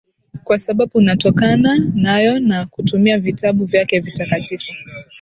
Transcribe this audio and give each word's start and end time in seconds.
kwa 0.43 0.59
sababu 0.59 0.91
unatokana 0.97 1.79
nayo 1.95 2.39
na 2.39 2.65
kutumia 2.65 3.19
vitabu 3.19 3.65
vyake 3.65 3.99
vitakatifu 3.99 4.71